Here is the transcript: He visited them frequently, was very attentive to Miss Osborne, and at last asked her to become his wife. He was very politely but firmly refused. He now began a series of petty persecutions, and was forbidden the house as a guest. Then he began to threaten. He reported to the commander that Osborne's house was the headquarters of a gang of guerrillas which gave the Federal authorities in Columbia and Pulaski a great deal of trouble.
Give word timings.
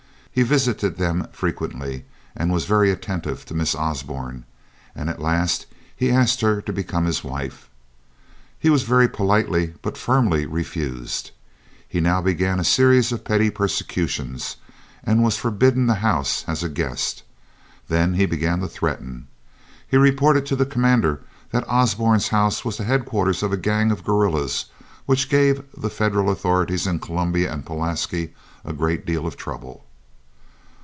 He 0.33 0.43
visited 0.43 0.95
them 0.95 1.27
frequently, 1.33 2.05
was 2.39 2.63
very 2.63 2.89
attentive 2.89 3.43
to 3.43 3.53
Miss 3.53 3.75
Osborne, 3.75 4.45
and 4.95 5.09
at 5.09 5.19
last 5.19 5.65
asked 6.01 6.39
her 6.39 6.61
to 6.61 6.71
become 6.71 7.03
his 7.03 7.21
wife. 7.21 7.69
He 8.57 8.69
was 8.69 8.83
very 8.83 9.09
politely 9.09 9.73
but 9.81 9.97
firmly 9.97 10.45
refused. 10.45 11.31
He 11.85 11.99
now 11.99 12.21
began 12.21 12.61
a 12.61 12.63
series 12.63 13.11
of 13.11 13.25
petty 13.25 13.49
persecutions, 13.49 14.55
and 15.03 15.21
was 15.21 15.35
forbidden 15.35 15.85
the 15.87 15.95
house 15.95 16.45
as 16.47 16.63
a 16.63 16.69
guest. 16.69 17.23
Then 17.89 18.13
he 18.13 18.25
began 18.25 18.61
to 18.61 18.69
threaten. 18.69 19.27
He 19.85 19.97
reported 19.97 20.45
to 20.45 20.55
the 20.55 20.65
commander 20.65 21.19
that 21.51 21.67
Osborne's 21.67 22.29
house 22.29 22.63
was 22.63 22.77
the 22.77 22.85
headquarters 22.85 23.43
of 23.43 23.51
a 23.51 23.57
gang 23.57 23.91
of 23.91 24.05
guerrillas 24.05 24.67
which 25.05 25.27
gave 25.27 25.61
the 25.75 25.89
Federal 25.89 26.29
authorities 26.29 26.87
in 26.87 26.99
Columbia 26.99 27.51
and 27.51 27.65
Pulaski 27.65 28.33
a 28.63 28.71
great 28.71 29.05
deal 29.05 29.27
of 29.27 29.35
trouble. 29.35 29.83